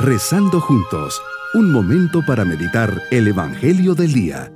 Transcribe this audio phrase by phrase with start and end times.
[0.00, 1.20] Rezando juntos,
[1.54, 4.52] un momento para meditar el Evangelio del Día.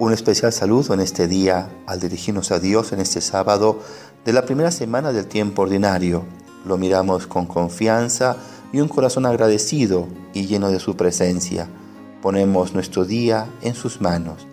[0.00, 3.78] Un especial saludo en este día al dirigirnos a Dios en este sábado
[4.24, 6.24] de la primera semana del tiempo ordinario.
[6.66, 8.38] Lo miramos con confianza
[8.72, 11.68] y un corazón agradecido y lleno de su presencia.
[12.22, 14.48] Ponemos nuestro día en sus manos.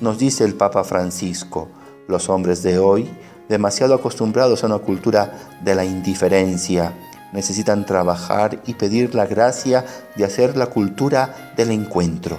[0.00, 1.68] Nos dice el Papa Francisco,
[2.10, 3.08] los hombres de hoy,
[3.48, 5.32] demasiado acostumbrados a una cultura
[5.62, 6.92] de la indiferencia,
[7.32, 9.84] necesitan trabajar y pedir la gracia
[10.16, 12.38] de hacer la cultura del encuentro,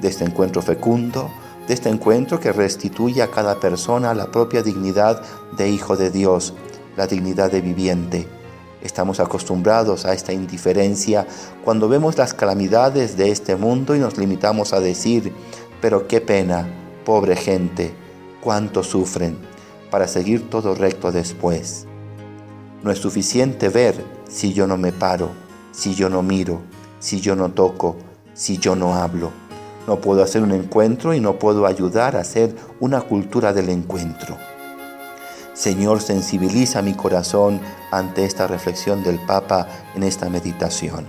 [0.00, 1.30] de este encuentro fecundo,
[1.66, 5.22] de este encuentro que restituye a cada persona la propia dignidad
[5.56, 6.54] de hijo de Dios,
[6.96, 8.28] la dignidad de viviente.
[8.82, 11.26] Estamos acostumbrados a esta indiferencia
[11.64, 15.32] cuando vemos las calamidades de este mundo y nos limitamos a decir,
[15.80, 16.66] pero qué pena,
[17.04, 17.94] pobre gente,
[18.42, 19.38] cuánto sufren,
[19.90, 21.86] para seguir todo recto después.
[22.82, 23.94] No es suficiente ver
[24.28, 25.30] si yo no me paro,
[25.70, 26.60] si yo no miro,
[26.98, 27.96] si yo no toco,
[28.34, 29.30] si yo no hablo.
[29.86, 34.36] No puedo hacer un encuentro y no puedo ayudar a hacer una cultura del encuentro.
[35.54, 41.06] Señor, sensibiliza mi corazón ante esta reflexión del Papa en esta meditación.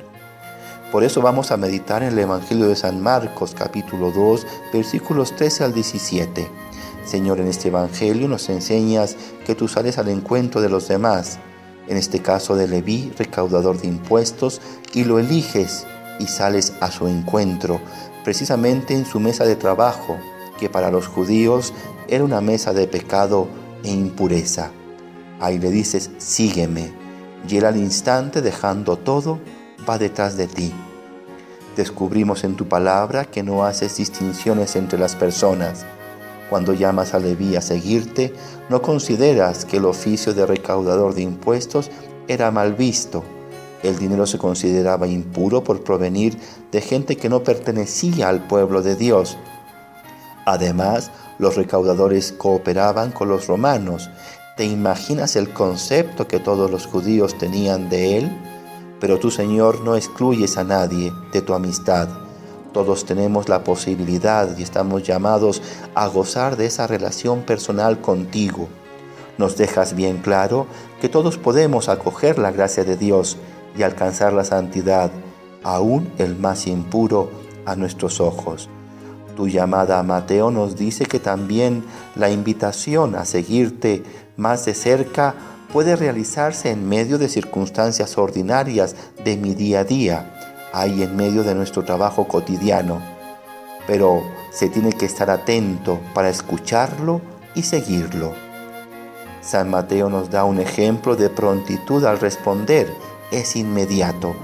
[0.91, 5.63] Por eso vamos a meditar en el Evangelio de San Marcos capítulo 2 versículos 13
[5.63, 6.47] al 17.
[7.05, 9.15] Señor, en este Evangelio nos enseñas
[9.45, 11.39] que tú sales al encuentro de los demás,
[11.87, 14.61] en este caso de Leví, recaudador de impuestos,
[14.93, 15.85] y lo eliges
[16.19, 17.79] y sales a su encuentro,
[18.23, 20.17] precisamente en su mesa de trabajo,
[20.59, 21.73] que para los judíos
[22.07, 23.47] era una mesa de pecado
[23.83, 24.71] e impureza.
[25.39, 26.93] Ahí le dices, sígueme,
[27.49, 29.39] y él al instante, dejando todo,
[29.87, 30.73] va detrás de ti.
[31.75, 35.85] Descubrimos en tu palabra que no haces distinciones entre las personas.
[36.49, 38.33] Cuando llamas a Leví a seguirte,
[38.69, 41.89] no consideras que el oficio de recaudador de impuestos
[42.27, 43.23] era mal visto.
[43.81, 46.37] El dinero se consideraba impuro por provenir
[46.71, 49.37] de gente que no pertenecía al pueblo de Dios.
[50.45, 54.09] Además, los recaudadores cooperaban con los romanos.
[54.55, 58.31] ¿Te imaginas el concepto que todos los judíos tenían de él?
[58.99, 62.22] Pero tú, Señor, no excluyes a nadie de tu amistad.
[62.73, 65.61] Todos tenemos la posibilidad y estamos llamados
[65.93, 68.67] a gozar de esa relación personal contigo.
[69.37, 70.65] Nos dejas bien claro
[70.99, 73.37] que todos podemos acoger la gracia de Dios
[73.77, 75.11] y alcanzar la santidad,
[75.63, 77.29] aún el más impuro
[77.65, 78.69] a nuestros ojos.
[79.35, 81.83] Tu llamada a Mateo nos dice que también
[82.15, 84.03] la invitación a seguirte
[84.35, 85.35] más de cerca
[85.71, 90.42] puede realizarse en medio de circunstancias ordinarias de mi día a día,
[90.73, 93.01] ahí en medio de nuestro trabajo cotidiano.
[93.87, 97.21] Pero se tiene que estar atento para escucharlo
[97.55, 98.33] y seguirlo.
[99.41, 102.87] San Mateo nos da un ejemplo de prontitud al responder,
[103.31, 104.35] es inmediato.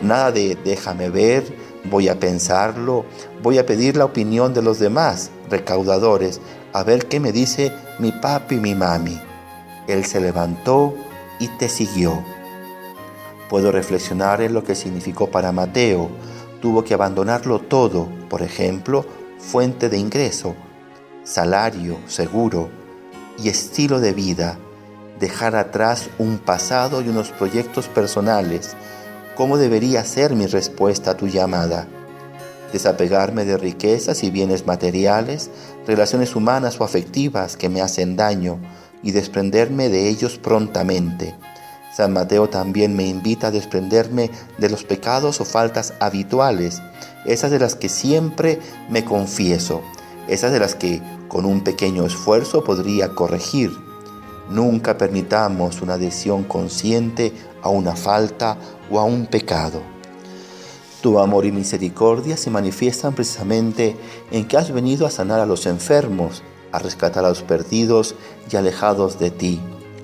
[0.00, 1.44] Nada de déjame ver,
[1.84, 3.04] voy a pensarlo,
[3.42, 6.40] voy a pedir la opinión de los demás recaudadores,
[6.72, 9.20] a ver qué me dice mi papi y mi mami.
[9.86, 10.94] Él se levantó
[11.38, 12.22] y te siguió.
[13.48, 16.10] Puedo reflexionar en lo que significó para Mateo.
[16.60, 19.06] Tuvo que abandonarlo todo, por ejemplo,
[19.38, 20.54] fuente de ingreso,
[21.24, 22.68] salario seguro
[23.42, 24.58] y estilo de vida,
[25.20, 28.76] dejar atrás un pasado y unos proyectos personales,
[29.38, 31.86] ¿Cómo debería ser mi respuesta a tu llamada?
[32.72, 35.48] Desapegarme de riquezas y bienes materiales,
[35.86, 38.58] relaciones humanas o afectivas que me hacen daño
[39.00, 41.36] y desprenderme de ellos prontamente.
[41.98, 46.80] San Mateo también me invita a desprenderme de los pecados o faltas habituales,
[47.26, 49.82] esas de las que siempre me confieso,
[50.28, 53.72] esas de las que con un pequeño esfuerzo podría corregir
[54.48, 57.32] Nunca permitamos una adhesión consciente
[57.62, 58.56] a una falta
[58.92, 59.82] o a un pecado.
[61.02, 63.96] Tu amor y misericordia se manifiestan precisamente
[64.30, 68.14] en que has venido a sanar a los enfermos, a rescatar a los perdidos
[68.48, 69.60] y alejados de ti.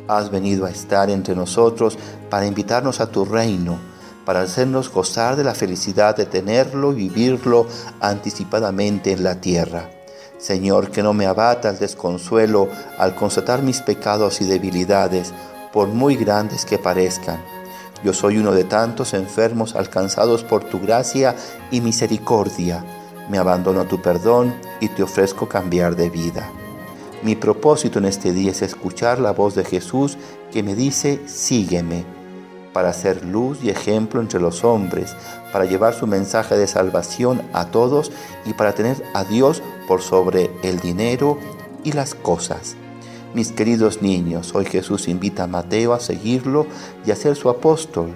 [0.07, 1.99] Has venido a estar entre nosotros
[2.29, 3.79] para invitarnos a tu reino,
[4.25, 7.67] para hacernos gozar de la felicidad de tenerlo y vivirlo
[8.01, 9.91] anticipadamente en la tierra.
[10.39, 12.69] Señor, que no me abata el desconsuelo
[12.99, 15.33] al constatar mis pecados y debilidades,
[15.73, 17.43] por muy grandes que parezcan.
[18.05, 21.35] Yo soy uno de tantos enfermos alcanzados por tu gracia
[21.71, 22.85] y misericordia.
[23.31, 26.51] Me abandono a tu perdón y te ofrezco cambiar de vida.
[27.25, 30.19] Mi propósito en este día es escuchar la voz de Jesús
[30.53, 32.05] que me dice, sígueme
[32.75, 35.17] para ser luz y ejemplo entre los hombres,
[35.51, 38.13] para llevar su mensaje de salvación a todos
[38.45, 41.39] y para tener a Dios por sobre el dinero
[41.83, 42.77] y las cosas.
[43.33, 46.67] Mis queridos niños, hoy Jesús invita a Mateo a seguirlo
[47.07, 48.15] y a ser su apóstol.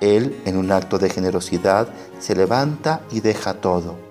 [0.00, 4.07] Él, en un acto de generosidad, se levanta y deja todo.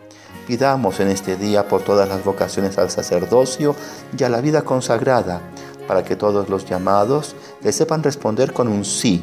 [0.48, 3.76] Pidamos en este día por todas las vocaciones al sacerdocio
[4.18, 5.42] y a la vida consagrada,
[5.90, 9.22] para que todos los llamados le sepan responder con un sí.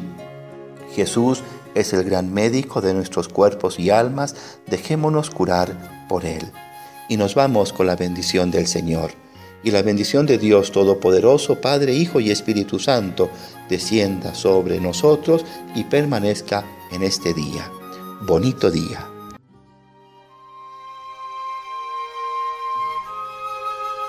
[0.93, 1.41] Jesús
[1.73, 4.35] es el gran médico de nuestros cuerpos y almas,
[4.67, 6.51] dejémonos curar por Él.
[7.09, 9.11] Y nos vamos con la bendición del Señor.
[9.63, 13.29] Y la bendición de Dios Todopoderoso, Padre, Hijo y Espíritu Santo,
[13.67, 15.43] descienda sobre nosotros
[15.73, 17.67] y permanezca en este día.
[18.21, 19.14] Bonito día.